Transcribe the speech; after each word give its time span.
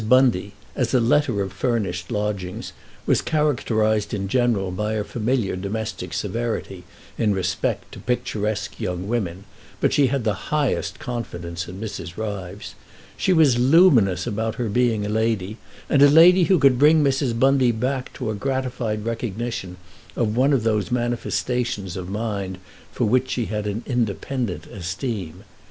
Bundy, 0.09 0.53
as 0.75 0.95
a 0.95 0.99
letter 0.99 1.43
of 1.43 1.53
furnished 1.53 2.09
lodgings, 2.09 2.73
was 3.05 3.21
characterised 3.21 4.15
in 4.15 4.27
general 4.27 4.71
by 4.71 4.93
a 4.93 5.03
familiar 5.03 5.55
domestic 5.55 6.11
severity 6.11 6.85
in 7.19 7.35
respect 7.35 7.91
to 7.91 7.99
picturesque 7.99 8.79
young 8.79 9.07
women, 9.07 9.43
but 9.79 9.93
she 9.93 10.07
had 10.07 10.23
the 10.23 10.49
highest 10.49 10.97
confidence 10.97 11.67
in 11.67 11.79
Mrs. 11.79 12.17
Ryves. 12.17 12.73
She 13.15 13.31
was 13.31 13.59
luminous 13.59 14.25
about 14.25 14.55
her 14.55 14.69
being 14.69 15.05
a 15.05 15.07
lady, 15.07 15.57
and 15.87 16.01
a 16.01 16.09
lady 16.09 16.45
who 16.45 16.57
could 16.57 16.79
bring 16.79 17.03
Mrs. 17.03 17.37
Bundy 17.37 17.71
back 17.71 18.11
to 18.13 18.31
a 18.31 18.33
gratified 18.33 19.05
recognition 19.05 19.77
of 20.15 20.35
one 20.35 20.51
of 20.51 20.63
those 20.63 20.89
manifestations 20.89 21.95
of 21.95 22.09
mind 22.09 22.57
for 22.91 23.05
which 23.05 23.29
she 23.29 23.45
had 23.45 23.67
an 23.67 23.83
independent 23.85 24.65
esteem. 24.65 25.43